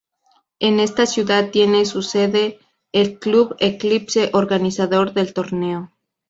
En 0.57 0.79
esta 0.79 1.05
ciudad 1.05 1.51
tiene 1.51 1.85
su 1.85 2.01
sede 2.01 2.57
el 2.91 3.19
Club 3.19 3.55
Eclipse, 3.59 4.31
organizador 4.33 5.13
del 5.13 5.31
torneo. 5.31 5.91